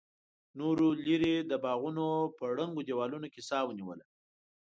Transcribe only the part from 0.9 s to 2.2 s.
ليرې د باغونو